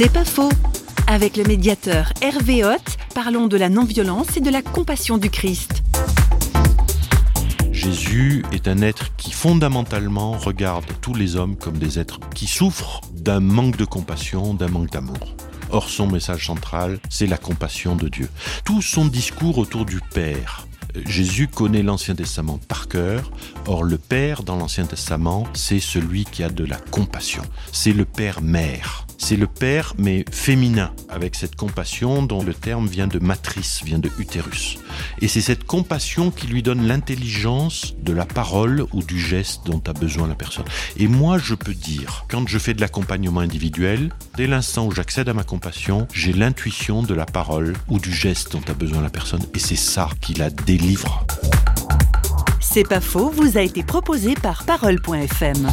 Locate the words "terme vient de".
32.54-33.18